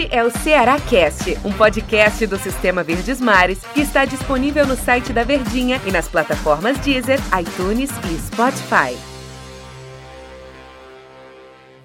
[0.00, 4.74] Este é o Ceará Cast, um podcast do Sistema Verdes Mares que está disponível no
[4.74, 8.96] site da Verdinha e nas plataformas Deezer, iTunes e Spotify.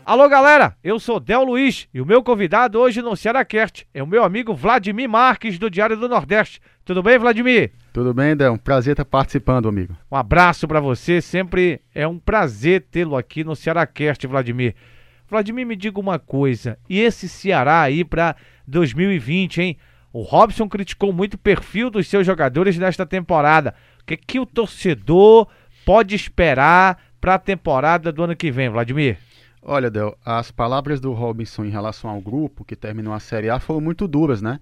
[0.05, 4.07] Alô galera, eu sou Del Luiz e o meu convidado hoje no Cearacast é o
[4.07, 6.61] meu amigo Vladimir Marques do Diário do Nordeste.
[6.85, 7.73] Tudo bem, Vladimir?
[7.91, 8.53] Tudo bem, Del?
[8.53, 9.93] Um prazer estar participando, amigo.
[10.09, 14.73] Um abraço para você, sempre é um prazer tê-lo aqui no Cearacast, Vladimir.
[15.29, 18.35] Vladimir, me diga uma coisa, e esse Ceará aí para
[18.67, 19.77] 2020, hein?
[20.13, 23.75] O Robson criticou muito o perfil dos seus jogadores nesta temporada.
[24.01, 25.47] O que, que o torcedor
[25.85, 29.17] pode esperar para a temporada do ano que vem, Vladimir?
[29.61, 33.59] Olha, Del, as palavras do Robinson em relação ao grupo que terminou a Série A
[33.59, 34.59] foram muito duras, né?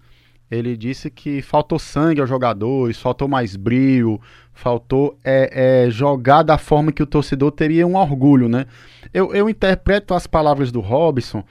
[0.53, 4.19] Ele disse que faltou sangue aos jogadores, faltou mais brilho,
[4.53, 8.65] faltou é, é, jogar da forma que o torcedor teria um orgulho, né?
[9.13, 11.43] Eu, eu interpreto as palavras do Robson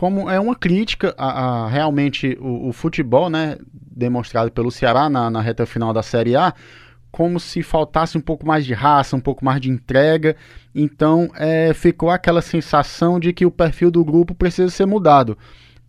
[0.00, 3.58] como é uma crítica a, a realmente o, o, futebol, né?
[3.70, 6.54] Demonstrado pelo Ceará na, na reta final da Série A,
[7.10, 10.36] como se faltasse um pouco mais de raça, um pouco mais de entrega.
[10.74, 15.36] Então é, ficou aquela sensação de que o perfil do grupo precisa ser mudado.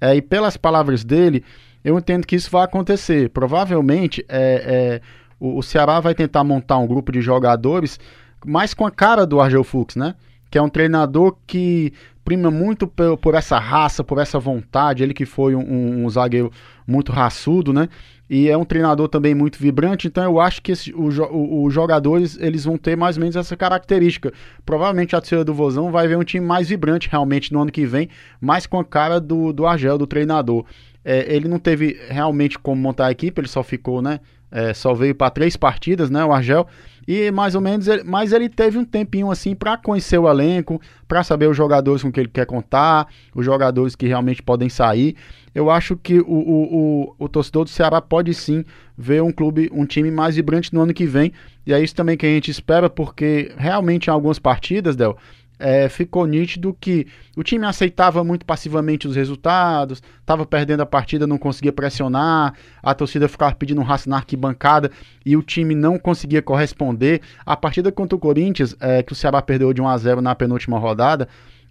[0.01, 1.41] É, e pelas palavras dele,
[1.83, 3.29] eu entendo que isso vai acontecer.
[3.29, 5.01] Provavelmente é, é
[5.39, 7.99] o, o, Ceará vai tentar montar um grupo de jogadores
[8.45, 10.15] mais com a cara do Argel Fux, né?
[10.49, 11.93] Que é um treinador que
[12.23, 15.03] prima muito por, por essa raça, por essa vontade.
[15.03, 16.51] Ele que foi um, um, um zagueiro
[16.85, 17.89] muito raçudo, né?
[18.33, 22.77] E é um treinador também muito vibrante, então eu acho que os jogadores eles vão
[22.77, 24.31] ter mais ou menos essa característica.
[24.65, 27.85] Provavelmente a torcida do Vozão vai ver um time mais vibrante realmente no ano que
[27.85, 28.07] vem,
[28.39, 30.63] mais com a cara do, do Argel, do treinador.
[31.03, 34.21] É, ele não teve realmente como montar a equipe, ele só ficou, né?
[34.51, 36.23] É, só veio para três partidas, né?
[36.25, 36.67] O Argel.
[37.07, 40.79] E mais ou menos, ele, mas ele teve um tempinho assim para conhecer o elenco,
[41.07, 45.15] para saber os jogadores com que ele quer contar, os jogadores que realmente podem sair.
[45.53, 46.75] Eu acho que o, o,
[47.09, 48.63] o, o torcedor do Ceará pode sim
[48.97, 51.33] ver um clube, um time mais vibrante no ano que vem.
[51.65, 55.17] E é isso também que a gente espera, porque realmente em algumas partidas, Del,
[55.61, 57.05] é, ficou nítido que
[57.37, 62.93] o time aceitava muito passivamente os resultados, estava perdendo a partida, não conseguia pressionar, a
[62.93, 64.91] torcida ficava pedindo um raça na arquibancada
[65.23, 67.21] e o time não conseguia corresponder.
[67.45, 70.33] A partida contra o Corinthians, é, que o Ceará perdeu de 1 a 0 na
[70.33, 71.27] penúltima rodada,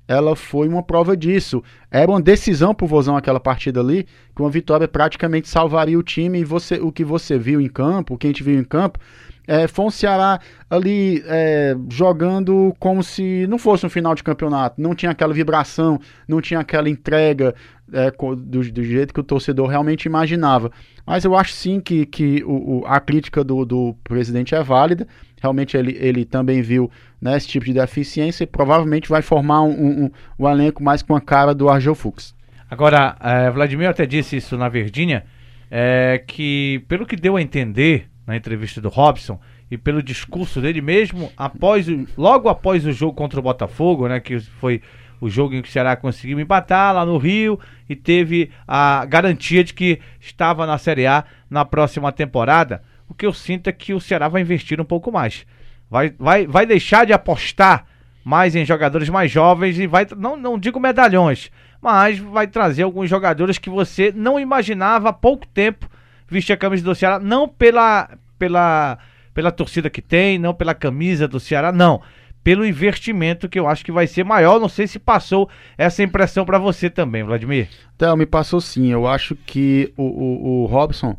[0.06, 1.62] ela foi uma prova disso.
[1.90, 6.40] Era uma decisão pro Vozão aquela partida ali, que uma vitória praticamente salvaria o time
[6.40, 8.98] e você, o que você viu em campo, o que a gente viu em campo,
[9.46, 14.80] é, foi um Ceará ali é, jogando como se não fosse um final de campeonato.
[14.80, 17.54] Não tinha aquela vibração, não tinha aquela entrega
[17.92, 20.70] é, do, do, jeito que o torcedor realmente imaginava.
[21.06, 25.06] Mas eu acho sim que, que o, o, a crítica do, do presidente é válida.
[25.40, 26.90] Realmente ele, ele também viu
[27.20, 31.16] né, esse tipo de deficiência e provavelmente vai formar um, um, um elenco mais com
[31.16, 32.34] a cara do Argel Fux.
[32.70, 35.24] Agora, é, Vladimir até disse isso na Verdinha,
[35.70, 40.80] é, que pelo que deu a entender, na entrevista do Robson e pelo discurso dele
[40.80, 44.80] mesmo após o, logo após o jogo contra o Botafogo, né, que foi
[45.20, 47.58] o jogo em que o Ceará conseguiu empatar lá no Rio
[47.88, 52.82] e teve a garantia de que estava na Série A na próxima temporada.
[53.08, 55.44] O que eu sinto é que o Ceará vai investir um pouco mais.
[55.90, 57.84] Vai, vai, vai deixar de apostar
[58.24, 61.50] mais em jogadores mais jovens e vai, não, não digo medalhões,
[61.82, 65.90] mas vai trazer alguns jogadores que você não imaginava há pouco tempo
[66.30, 68.98] vestir a camisa do Ceará, não pela, pela,
[69.34, 72.00] pela torcida que tem, não pela camisa do Ceará, não.
[72.42, 74.58] Pelo investimento que eu acho que vai ser maior.
[74.58, 77.68] Não sei se passou essa impressão para você também, Vladimir.
[77.94, 78.90] Então, me passou sim.
[78.90, 81.16] Eu acho que o, o, o Robson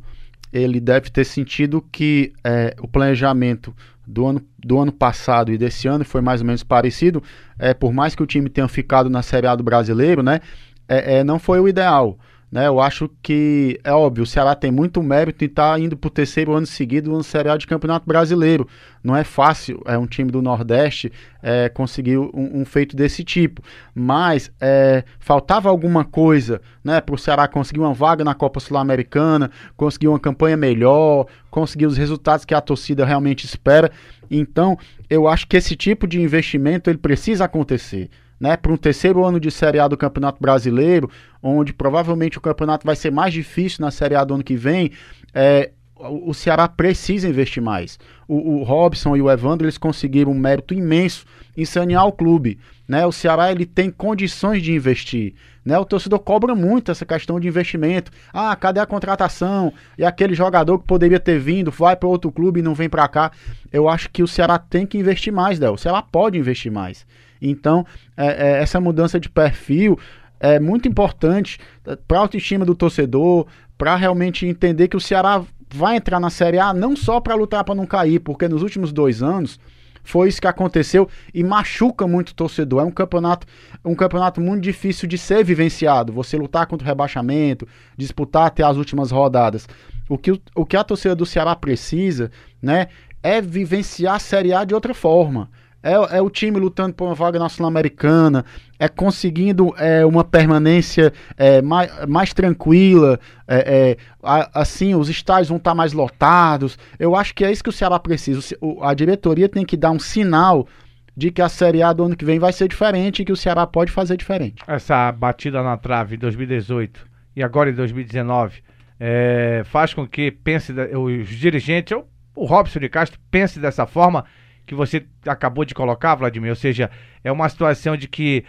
[0.52, 3.74] ele deve ter sentido que é, o planejamento
[4.06, 7.24] do ano, do ano passado e desse ano foi mais ou menos parecido.
[7.58, 10.42] É, por mais que o time tenha ficado na Série A do brasileiro, né?
[10.90, 12.18] É, é, não foi o ideal.
[12.52, 15.96] Né, eu acho que é óbvio, o Ceará tem muito mérito em estar tá indo
[15.96, 18.68] para o terceiro ano seguido no Série A de Campeonato Brasileiro.
[19.02, 23.62] Não é fácil, é um time do Nordeste é, conseguir um, um, feito desse tipo.
[23.96, 29.50] Mas é, faltava alguma coisa né, para o Ceará conseguir uma vaga na Copa Sul-Americana,
[29.78, 33.90] conseguir uma campanha melhor, conseguir os resultados que a torcida realmente espera.
[34.30, 34.78] Então,
[35.10, 38.10] eu acho que esse tipo de investimento ele precisa acontecer
[38.42, 41.08] né, para um terceiro ano de Série A do Campeonato Brasileiro,
[41.44, 44.92] onde provavelmente o campeonato vai ser mais difícil na Série A do ano que vem,
[45.32, 48.00] é, o Ceará precisa investir mais.
[48.28, 51.24] O, o, Robson e o Evandro eles conseguiram um mérito imenso
[51.56, 52.58] em sanear o clube.
[52.88, 53.06] Né?
[53.06, 55.36] O Ceará ele tem condições de investir.
[55.64, 55.78] Né?
[55.78, 58.12] O torcedor cobra muito essa questão de investimento.
[58.34, 59.72] Ah, cadê a contratação?
[59.96, 63.08] E aquele jogador que poderia ter vindo, vai para outro clube e não vem para
[63.08, 63.32] cá.
[63.72, 65.74] Eu acho que o Ceará tem que investir mais, Del.
[65.74, 67.06] O Ceará pode investir mais.
[67.42, 67.86] Então,
[68.16, 69.98] é, é, essa mudança de perfil
[70.40, 73.46] é muito importante eh, para a autoestima do torcedor,
[73.78, 75.44] para realmente entender que o Ceará
[75.74, 78.92] vai entrar na Série A não só para lutar para não cair, porque nos últimos
[78.92, 79.60] dois anos
[80.04, 82.82] foi isso que aconteceu e machuca muito o torcedor.
[82.82, 83.46] É um campeonato,
[83.86, 86.12] um campeonato muito difícil de ser vivenciado.
[86.12, 89.68] Você lutar contra o rebaixamento, disputar até as últimas rodadas.
[90.10, 92.88] O que, o que a torcida do Ceará precisa, né,
[93.24, 95.50] é vivenciar a Série A de outra forma.
[95.84, 98.46] É, é, o time lutando por uma vaga na Sul-Americana,
[98.78, 105.50] é conseguindo é, uma permanência é, mais, mais tranquila, é, é a, assim, os estádios
[105.50, 106.78] vão estar mais lotados.
[107.00, 108.56] Eu acho que é isso que o Ceará precisa.
[108.62, 110.68] O, a diretoria tem que dar um sinal
[111.16, 113.36] de que a Série A do ano que vem vai ser diferente e que o
[113.36, 114.64] Ceará pode fazer diferente.
[114.68, 118.62] Essa batida na trave em 2018 e agora em 2019
[119.00, 121.98] é, faz com que pense os dirigentes,
[122.36, 124.26] o Robson de Castro pense dessa forma
[124.66, 126.90] que você acabou de colocar, Vladimir, ou seja,
[127.24, 128.44] é uma situação de que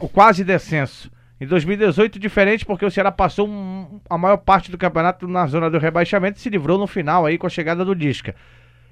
[0.00, 4.78] o quase descenso em 2018 diferente porque o Ceará passou um, a maior parte do
[4.78, 7.94] campeonato na zona do rebaixamento e se livrou no final aí com a chegada do
[7.94, 8.34] Disca.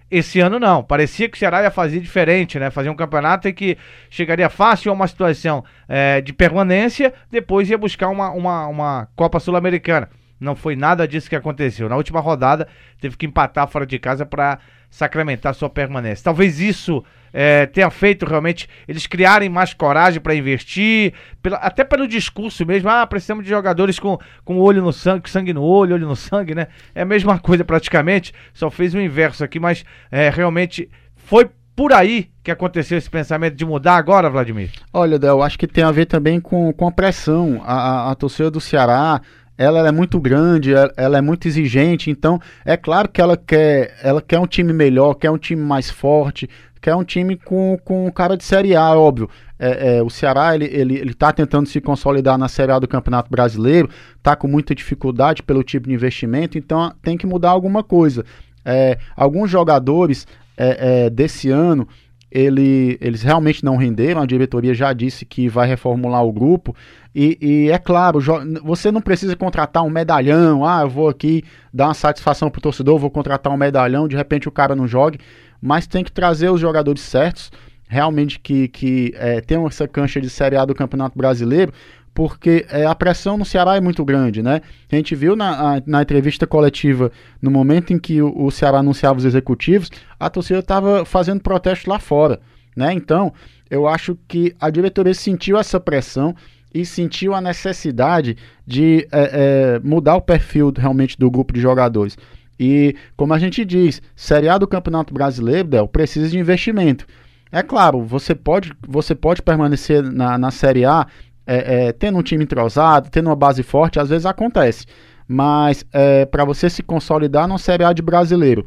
[0.09, 2.71] Esse ano não, parecia que o Ceará ia fazer diferente, né?
[2.71, 3.77] Fazer um campeonato em que
[4.09, 9.41] chegaria fácil a uma situação é, de permanência, depois ia buscar uma, uma, uma Copa
[9.41, 10.09] Sul-Americana.
[10.39, 11.89] Não foi nada disso que aconteceu.
[11.89, 12.69] Na última rodada,
[13.01, 14.59] teve que empatar fora de casa para
[14.91, 16.25] sacramentar sua permanência.
[16.25, 21.13] Talvez isso é, tenha feito realmente eles criarem mais coragem para investir,
[21.43, 22.89] pela, até pelo discurso mesmo.
[22.89, 26.55] Ah, precisamos de jogadores com, com olho no sangue, sangue no olho, olho no sangue,
[26.55, 26.69] né?
[26.95, 31.93] É a mesma coisa praticamente, só fez o inverso aqui, mas é, realmente foi por
[31.93, 34.71] aí que aconteceu esse pensamento de mudar agora, Vladimir?
[34.93, 37.61] Olha, Del, acho que tem a ver também com, com a pressão.
[37.67, 39.21] A, a, a torcida do Ceará
[39.59, 44.21] ela, é muito grande, ela, é muito exigente, então é claro que ela quer, ela
[44.21, 46.49] quer um time melhor, quer um time mais forte,
[46.81, 49.29] quer um time com, com cara de Série A, óbvio.
[49.59, 52.87] É, é, o Ceará ele, ele, ele tá tentando se consolidar na Série A do
[52.87, 53.89] Campeonato Brasileiro,
[54.23, 58.25] tá com muita dificuldade pelo tipo de investimento, então tem que mudar alguma coisa.
[58.65, 60.27] É, alguns jogadores
[60.57, 61.89] é, é, desse ano
[62.31, 66.75] ele, eles realmente não renderam, a diretoria já disse que vai reformular o grupo.
[67.19, 68.19] E, e, é claro,
[68.63, 71.43] você não precisa contratar um medalhão, ah, eu vou aqui
[71.73, 75.19] dar uma satisfação pro torcedor, vou contratar um medalhão, de repente o cara não jogue,
[75.59, 77.51] mas tem que trazer os jogadores certos,
[77.89, 81.73] realmente que, que é, tenham essa cancha de Série A do Campeonato Brasileiro,
[82.13, 84.61] porque é, a pressão no Ceará é muito grande, né?
[84.93, 87.11] A gente viu na, na entrevista coletiva,
[87.41, 89.91] no momento em que o, o Ceará anunciava os executivos,
[90.21, 92.41] a torcida estava fazendo protesto lá fora,
[92.77, 92.93] né?
[92.93, 93.33] Então,
[93.71, 96.35] eu acho que a diretoria sentiu essa pressão
[96.73, 98.37] e sentiu a necessidade
[98.67, 102.17] de é, é, mudar o perfil realmente do grupo de jogadores.
[102.59, 107.07] E, como a gente diz, Série A do Campeonato Brasileiro, Del, precisa de investimento.
[107.53, 111.07] É claro, você pode, você pode permanecer na, na Série A
[111.47, 114.87] é, é, tendo um time entrosado, tendo uma base forte, às vezes acontece.
[115.29, 118.67] Mas é, para você se consolidar no Série A de brasileiro,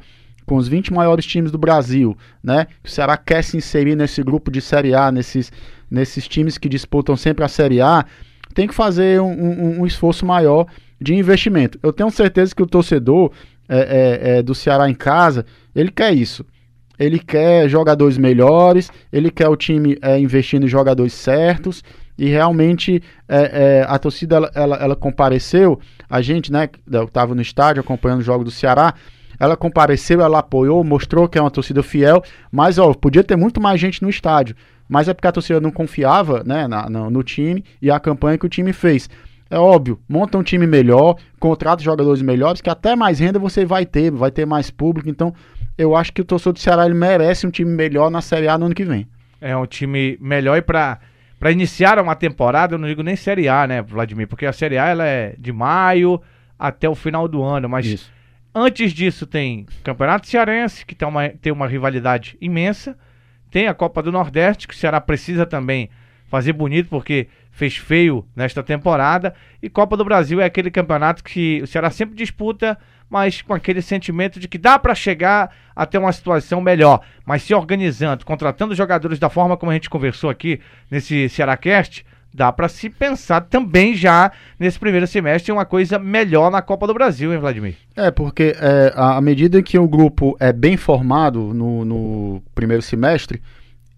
[0.49, 2.65] com os 20 maiores times do Brasil, né?
[2.83, 5.51] O Ceará quer se inserir nesse grupo de Série A, nesses,
[5.91, 8.03] nesses times que disputam sempre a Série A,
[8.55, 10.65] tem que fazer um, um, um esforço maior
[10.99, 11.77] de investimento.
[11.83, 13.31] Eu tenho certeza que o torcedor
[13.69, 16.43] é, é, é, do Ceará em casa, ele quer isso.
[16.97, 21.83] Ele quer jogadores melhores, ele quer o time é, investindo em jogadores certos,
[22.17, 25.79] e realmente é, é, a torcida ela, ela, ela, compareceu,
[26.09, 28.95] a gente, né, eu estava no estádio acompanhando o jogo do Ceará,
[29.39, 33.61] ela compareceu, ela apoiou, mostrou que é uma torcida fiel, mas ó, podia ter muito
[33.61, 34.55] mais gente no estádio,
[34.87, 38.37] mas é porque a torcida não confiava né, na, no, no time e a campanha
[38.37, 39.09] que o time fez.
[39.49, 43.85] É óbvio, monta um time melhor, contrata jogadores melhores, que até mais renda você vai
[43.85, 45.09] ter, vai ter mais público.
[45.09, 45.33] Então,
[45.77, 48.57] eu acho que o torcedor do Ceará ele merece um time melhor na Série A
[48.57, 49.07] no ano que vem.
[49.41, 50.99] É um time melhor e para
[51.39, 54.27] para iniciar uma temporada, eu não digo nem Série A, né, Vladimir?
[54.27, 56.21] Porque a Série A ela é de maio
[56.59, 58.11] até o final do ano, mas Isso.
[58.59, 62.97] Antes disso tem Campeonato Cearense, que tem uma, tem uma rivalidade imensa,
[63.49, 65.89] tem a Copa do Nordeste, que o Ceará precisa também
[66.27, 71.61] fazer bonito, porque fez feio nesta temporada, e Copa do Brasil é aquele campeonato que
[71.61, 72.77] o Ceará sempre disputa
[73.09, 77.53] mas com aquele sentimento de que dá para chegar até uma situação melhor, mas se
[77.53, 80.61] organizando, contratando jogadores da forma como a gente conversou aqui
[80.91, 86.61] nesse Cearacast, dá para se pensar também já nesse primeiro semestre uma coisa melhor na
[86.61, 87.75] Copa do Brasil, hein, Vladimir?
[87.95, 93.41] É, porque é, à medida que o grupo é bem formado no, no primeiro semestre,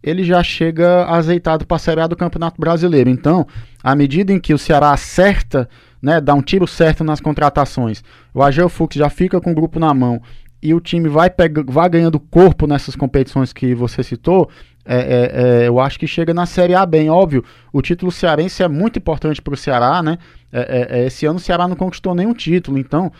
[0.01, 3.09] ele já chega azeitado para a Série A do Campeonato Brasileiro.
[3.09, 3.45] Então,
[3.83, 5.69] à medida em que o Ceará acerta
[6.01, 8.03] né, dá um tiro certo nas contratações.
[8.33, 10.21] O Agel Fux já fica com o grupo na mão
[10.61, 14.49] e o time vai, pega, vai ganhando corpo nessas competições que você citou,
[14.85, 17.09] é, é, é, eu acho que chega na Série A bem.
[17.09, 20.17] Óbvio, o título cearense é muito importante para o Ceará, né?
[20.51, 23.11] É, é, esse ano o Ceará não conquistou nenhum título, então.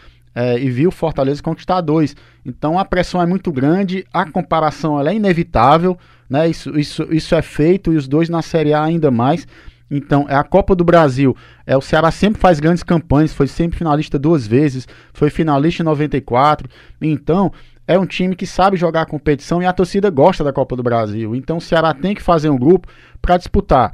[0.59, 2.15] e viu Fortaleza conquistar dois.
[2.45, 5.97] Então a pressão é muito grande, a comparação é inevitável,
[6.29, 6.49] né?
[6.49, 9.45] Isso, isso, isso é feito e os dois na Série A ainda mais.
[9.93, 11.35] Então, é a Copa do Brasil.
[11.67, 15.85] É, o Ceará sempre faz grandes campanhas, foi sempre finalista duas vezes, foi finalista em
[15.85, 16.69] 94.
[17.01, 17.51] Então,
[17.91, 20.83] é um time que sabe jogar a competição e a torcida gosta da Copa do
[20.83, 21.35] Brasil.
[21.35, 22.87] Então, o Ceará tem que fazer um grupo
[23.21, 23.93] para disputar.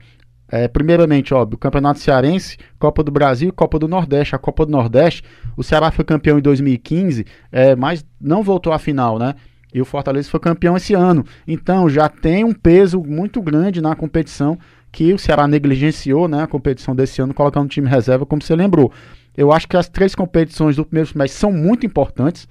[0.50, 4.36] É, primeiramente, óbvio, o Campeonato Cearense, Copa do Brasil e Copa do Nordeste.
[4.36, 5.24] A Copa do Nordeste,
[5.58, 9.36] o Ceará foi campeão em 2015, é, mas não voltou à final, né?
[9.74, 11.26] E o Fortaleza foi campeão esse ano.
[11.46, 14.58] Então já tem um peso muito grande na competição
[14.92, 18.56] que o Ceará negligenciou né, a competição desse ano, colocando o time reserva, como você
[18.56, 18.92] lembrou.
[19.36, 22.48] Eu acho que as três competições do primeiro semestre são muito importantes,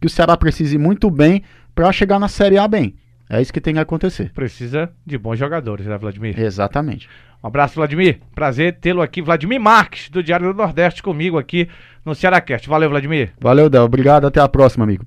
[0.00, 1.42] que o Ceará precise muito bem
[1.74, 2.94] para chegar na Série A bem.
[3.30, 4.32] É isso que tem que acontecer.
[4.32, 6.38] Precisa de bons jogadores, né, Vladimir?
[6.40, 7.08] Exatamente.
[7.42, 8.20] Um abraço, Vladimir.
[8.34, 9.20] Prazer tê-lo aqui.
[9.20, 11.68] Vladimir Marques, do Diário do Nordeste, comigo aqui
[12.04, 12.68] no Ceará Cast.
[12.68, 13.32] Valeu, Vladimir.
[13.40, 13.84] Valeu, Del.
[13.84, 14.26] Obrigado.
[14.26, 15.06] Até a próxima, amigo.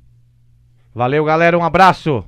[0.93, 1.57] Valeu, galera.
[1.57, 2.23] Um abraço.